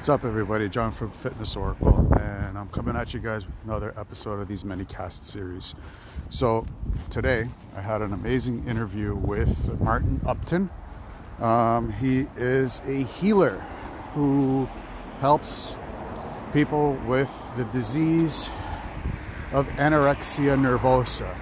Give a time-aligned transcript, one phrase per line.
[0.00, 0.66] What's up, everybody?
[0.70, 4.64] John from Fitness Oracle, and I'm coming at you guys with another episode of these
[4.64, 5.74] minicast series.
[6.30, 6.66] So,
[7.10, 7.46] today
[7.76, 10.70] I had an amazing interview with Martin Upton.
[11.38, 13.58] Um, he is a healer
[14.14, 14.66] who
[15.20, 15.76] helps
[16.54, 18.48] people with the disease
[19.52, 21.38] of anorexia nervosa.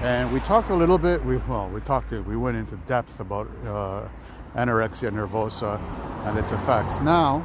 [0.00, 3.48] And we talked a little bit, we, well, we talked, we went into depth about
[3.66, 4.06] uh,
[4.54, 5.80] anorexia nervosa
[6.28, 7.00] and its effects.
[7.00, 7.44] Now,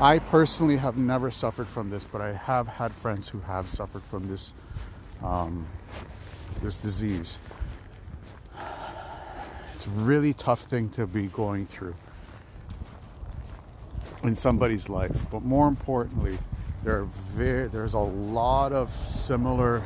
[0.00, 4.02] I personally have never suffered from this, but I have had friends who have suffered
[4.02, 4.52] from this
[5.22, 5.66] um,
[6.62, 7.38] this disease.
[9.72, 11.94] It's a really tough thing to be going through
[14.24, 16.38] in somebody's life, but more importantly,
[16.82, 19.82] there are very, there's a lot of similar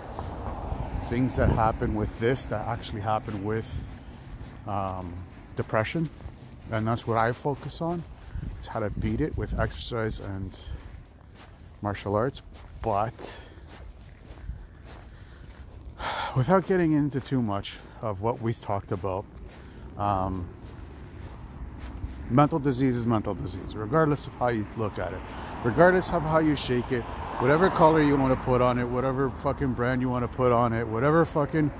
[1.09, 3.87] things that happen with this that actually happen with
[4.66, 5.13] um,
[5.57, 6.09] depression,
[6.71, 8.02] and that's what I focus on
[8.60, 10.59] is how to beat it with exercise and
[11.83, 12.43] martial arts.
[12.82, 13.40] But
[16.37, 19.24] without getting into too much of what we talked about,
[19.96, 20.48] um,
[22.30, 25.20] mental disease is mental disease, regardless of how you look at it,
[25.65, 27.02] regardless of how you shake it,
[27.41, 30.52] whatever color you want to put on it, whatever fucking brand you want to put
[30.52, 31.70] on it, whatever fucking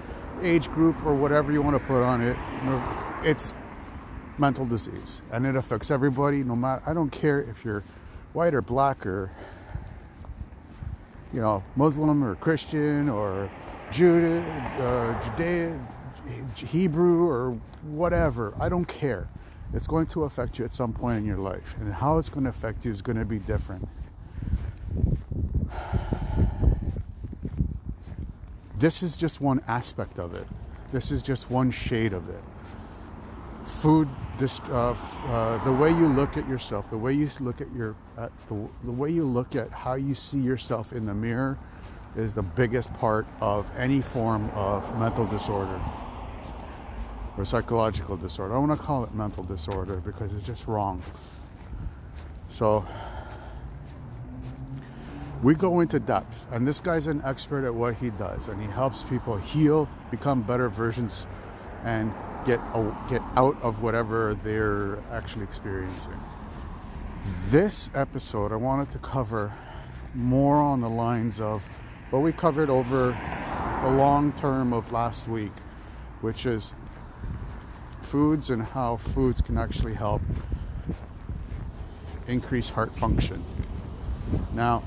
[0.43, 2.37] age group or whatever you want to put on it,
[3.25, 3.55] it's
[4.39, 7.83] mental disease and it affects everybody no matter i don't care if you're
[8.33, 9.31] white or black or
[11.33, 13.51] you know muslim or christian or
[13.91, 14.43] judah
[14.81, 15.79] uh, judea
[16.57, 17.53] hebrew or
[17.85, 19.29] whatever i don't care.
[19.75, 22.45] It's going to affect you at some point in your life and how it's going
[22.45, 23.87] to affect you is going to be different.
[28.79, 30.47] This is just one aspect of it.
[30.93, 32.43] This is just one shade of it.
[33.65, 34.09] Food
[34.39, 34.93] this, uh,
[35.27, 38.69] uh, the way you look at yourself, the way you look at your, uh, the,
[38.85, 41.59] the way you look at how you see yourself in the mirror
[42.17, 45.81] is the biggest part of any form of mental disorder
[47.37, 48.55] or psychological disorder.
[48.55, 51.03] I want to call it mental disorder because it's just wrong.
[52.49, 52.85] So
[55.43, 58.69] we go into depth, and this guy's an expert at what he does, and he
[58.69, 61.27] helps people heal, become better versions,
[61.85, 62.13] and
[62.45, 62.61] get
[63.09, 66.19] get out of whatever they're actually experiencing.
[67.47, 69.53] This episode, I wanted to cover
[70.15, 71.67] more on the lines of
[72.11, 73.11] what we covered over
[73.83, 75.53] a long term of last week,
[76.21, 76.73] which is
[78.01, 80.23] foods and how foods can actually help
[82.27, 83.45] increase heart function.
[84.53, 84.83] Now,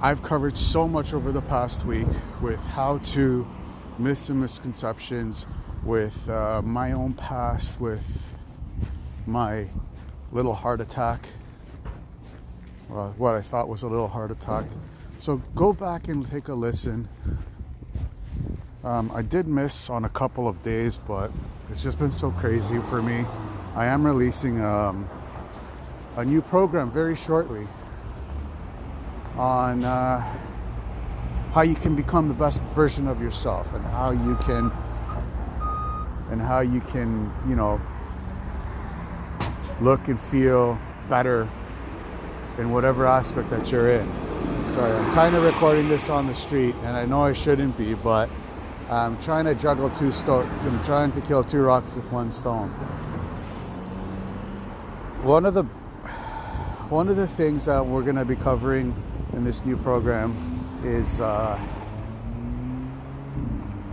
[0.00, 2.08] I've covered so much over the past week
[2.40, 3.46] with how to
[3.98, 5.46] myths and misconceptions
[5.84, 8.22] with uh, my own past with
[9.26, 9.68] my
[10.32, 11.28] little heart attack.
[12.88, 14.64] Well, what i thought was a little heart attack.
[15.18, 17.08] So go back and take a listen.
[18.82, 21.30] Um, i did miss on a couple of days but
[21.70, 23.24] it's just been so crazy for me.
[23.74, 25.08] I am releasing um,
[26.16, 27.66] a new program very shortly
[29.36, 30.22] on uh,
[31.54, 34.72] how you can become the best version of yourself and how you can
[36.30, 37.80] and how you can you know
[39.80, 40.76] look and feel
[41.08, 41.48] better
[42.58, 44.06] in whatever aspect that you're in.
[44.72, 47.94] Sorry i'm kind of recording this on the street and i know i shouldn't be
[47.94, 48.28] but
[48.90, 52.68] i'm trying to juggle two stones i'm trying to kill two rocks with one stone.
[55.22, 55.62] One of the
[56.90, 58.92] one of the things that we're going to be covering
[59.34, 60.53] in this new program
[60.84, 61.60] is uh,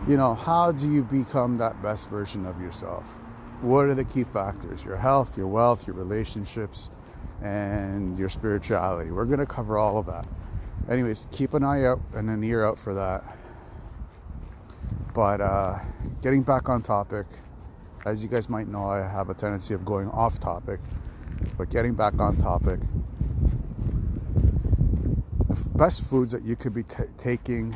[0.08, 3.18] you know how do you become that best version of yourself?
[3.62, 4.84] What are the key factors?
[4.84, 6.90] Your health your wealth your relationships
[7.42, 9.12] and your spirituality.
[9.12, 10.28] We're going to cover all of that.
[10.90, 13.24] Anyways keep an eye out and an ear out for that.
[15.14, 15.80] But uh,
[16.22, 17.26] getting back on topic
[18.06, 20.80] as you guys might know i have a tendency of going off topic
[21.58, 22.80] but getting back on topic
[25.76, 27.76] best foods that you could be t- taking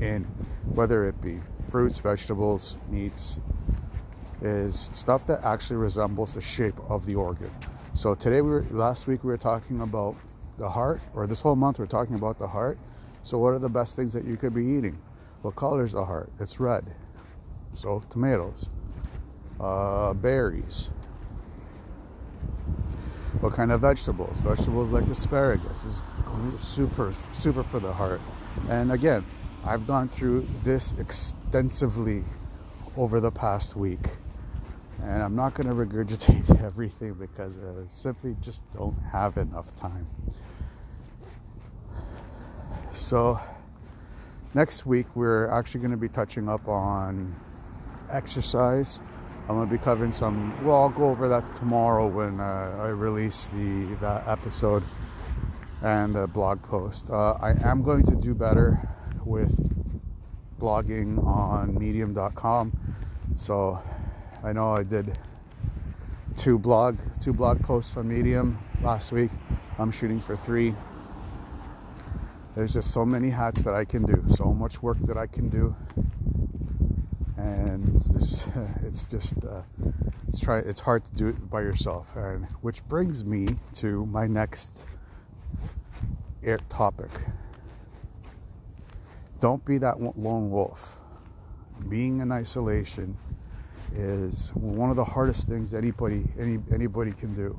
[0.00, 0.24] in,
[0.74, 3.40] whether it be fruits, vegetables, meats,
[4.40, 7.50] is stuff that actually resembles the shape of the organ.
[7.94, 10.16] So today we were last week we were talking about
[10.58, 12.78] the heart, or this whole month we're talking about the heart.
[13.22, 14.98] So what are the best things that you could be eating?
[15.42, 16.30] What color is the heart?
[16.40, 16.84] It's red.
[17.74, 18.68] So tomatoes,
[19.60, 20.90] uh, berries.
[23.40, 24.38] What kind of vegetables?
[24.40, 26.02] Vegetables like asparagus is
[26.58, 28.20] super, super for the heart.
[28.68, 29.24] And again,
[29.64, 32.24] I've gone through this extensively
[32.96, 34.00] over the past week.
[35.02, 40.06] And I'm not going to regurgitate everything because I simply just don't have enough time.
[42.92, 43.40] So,
[44.54, 47.34] next week we're actually going to be touching up on
[48.10, 49.00] exercise.
[49.48, 50.52] I'm going to be covering some.
[50.64, 54.84] Well, I'll go over that tomorrow when uh, I release the that episode
[55.82, 57.10] and the blog post.
[57.10, 58.78] Uh, I am going to do better
[59.24, 59.58] with
[60.60, 62.72] blogging on Medium.com.
[63.34, 63.82] So
[64.44, 65.18] I know I did
[66.36, 69.30] two blog two blog posts on Medium last week.
[69.78, 70.74] I'm shooting for three.
[72.54, 75.48] There's just so many hats that I can do, so much work that I can
[75.48, 75.74] do,
[77.38, 78.46] and it's,
[78.82, 79.62] it's just uh,
[80.28, 82.14] it's try it's hard to do it by yourself.
[82.14, 84.86] And which brings me to my next
[86.68, 87.10] topic.
[89.40, 91.00] Don't be that lone wolf.
[91.88, 93.16] Being in isolation
[93.92, 97.58] is one of the hardest things anybody any anybody can do.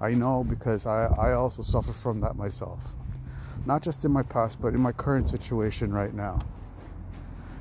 [0.00, 2.94] I know because I, I also suffer from that myself.
[3.64, 6.38] Not just in my past, but in my current situation right now.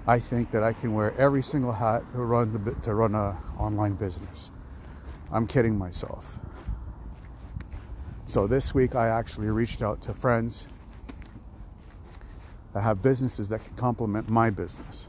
[0.08, 3.38] I think that I can wear every single hat to run the to run a
[3.58, 4.52] online business.
[5.32, 6.38] I'm kidding myself.
[8.28, 10.68] So this week I actually reached out to friends
[12.74, 15.08] that have businesses that can complement my business.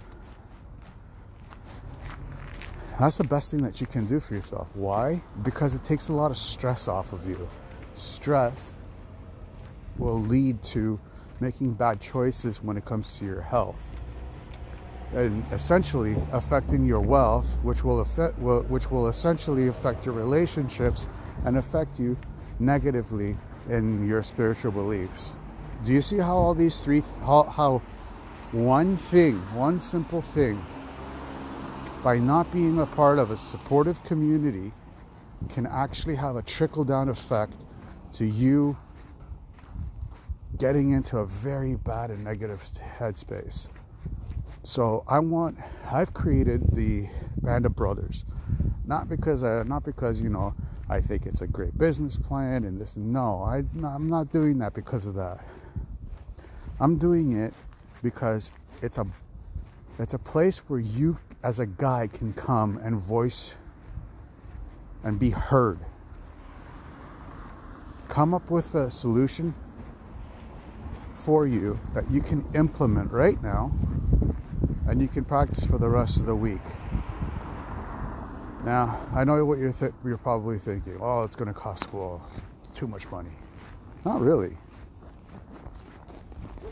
[3.00, 4.68] That's the best thing that you can do for yourself.
[4.74, 5.22] Why?
[5.42, 7.48] Because it takes a lot of stress off of you.
[7.94, 8.74] Stress
[9.98, 11.00] will lead to
[11.40, 13.90] making bad choices when it comes to your health
[15.14, 21.06] and essentially affecting your wealth which will affect which will essentially affect your relationships
[21.44, 22.16] and affect you
[22.58, 23.36] negatively
[23.68, 25.34] in your spiritual beliefs.
[25.84, 27.82] Do you see how all these three, how, how
[28.52, 30.64] one thing, one simple thing,
[32.02, 34.72] by not being a part of a supportive community,
[35.48, 37.64] can actually have a trickle down effect
[38.12, 38.76] to you
[40.58, 42.62] getting into a very bad and negative
[42.98, 43.68] headspace.
[44.62, 45.58] So I want,
[45.92, 47.06] I've created the
[47.42, 48.24] Band of Brothers,
[48.84, 50.54] not because, I, not because you know
[50.88, 52.96] I think it's a great business plan and this.
[52.96, 55.44] No, I, I'm not doing that because of that.
[56.78, 57.54] I'm doing it
[58.02, 58.52] because
[58.82, 59.06] it's a
[59.98, 63.56] it's a place where you as a guy can come and voice
[65.02, 65.78] and be heard.
[68.08, 69.54] Come up with a solution
[71.14, 73.72] for you that you can implement right now
[74.86, 76.60] and you can practice for the rest of the week.
[78.66, 80.98] Now, I know what you're th- you're probably thinking.
[81.00, 82.20] Oh, it's going to cost school
[82.74, 83.30] too much money.
[84.04, 84.56] Not really.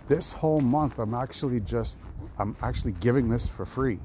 [0.09, 1.99] This whole month, I'm actually just
[2.37, 4.01] I'm actually giving this for free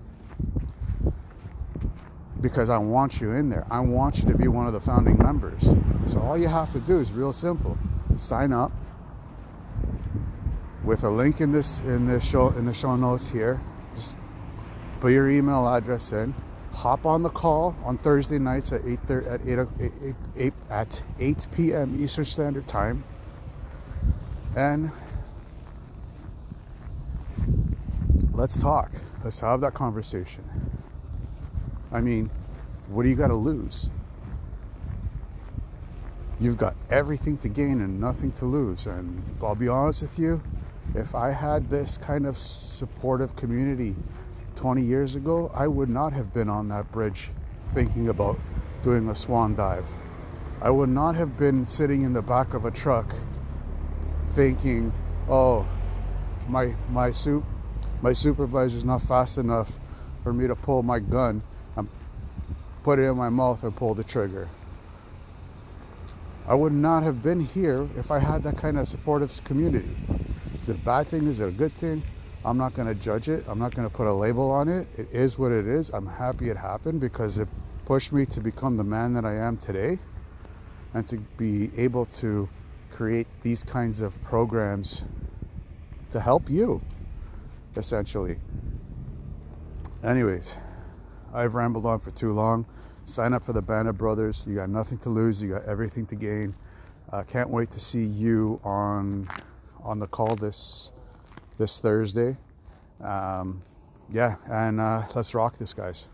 [2.41, 3.65] because I want you in there.
[3.71, 5.73] I want you to be one of the founding members.
[6.05, 7.75] So all you have to do is real simple:
[8.15, 8.71] sign up
[10.83, 13.59] with a link in this in this show in the show notes here.
[13.95, 14.19] Just
[14.99, 16.35] put your email address in
[16.73, 21.47] hop on the call on Thursday nights at 8 at 8, 8, 8, at 8
[21.55, 21.97] p.m.
[22.01, 23.03] Eastern Standard Time,
[24.55, 24.91] and
[28.33, 28.91] let's talk.
[29.23, 30.43] Let's have that conversation.
[31.91, 32.29] I mean,
[32.87, 33.89] what do you got to lose?
[36.39, 38.85] You've got everything to gain and nothing to lose.
[38.85, 40.41] And I'll be honest with you,
[40.95, 43.95] if I had this kind of supportive community
[44.59, 47.29] 20 years ago, I would not have been on that bridge
[47.67, 48.37] thinking about
[48.83, 49.87] doing a swan dive.
[50.61, 53.15] I would not have been sitting in the back of a truck
[54.31, 54.91] thinking,
[55.29, 55.65] "Oh,
[56.49, 57.45] my my soup,
[58.01, 59.79] my supervisor's not fast enough
[60.25, 61.41] for me to pull my gun
[61.77, 61.89] and
[62.83, 64.49] put it in my mouth and pull the trigger."
[66.45, 69.95] I would not have been here if I had that kind of supportive community.
[70.61, 71.27] Is it a bad thing?
[71.27, 72.03] Is it a good thing?
[72.45, 73.43] I'm not going to judge it.
[73.47, 74.87] I'm not going to put a label on it.
[74.97, 75.89] It is what it is.
[75.89, 77.47] I'm happy it happened because it
[77.85, 79.99] pushed me to become the man that I am today
[80.93, 82.47] and to be able to
[82.91, 85.03] create these kinds of programs
[86.11, 86.81] to help you,
[87.75, 88.37] essentially.
[90.03, 90.55] Anyways,
[91.33, 92.65] I've rambled on for too long.
[93.03, 94.43] Sign up for the Band of Brothers.
[94.47, 95.43] You got nothing to lose.
[95.43, 96.55] You got everything to gain.
[97.11, 99.27] Uh, can't wait to see you on
[99.83, 100.91] on the call this
[101.59, 102.35] this Thursday.
[103.01, 103.61] Um,
[104.11, 106.07] yeah, and uh, let's rock this, guys.